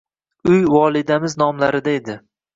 [0.51, 2.19] Uy volidamiz nomlarida edi.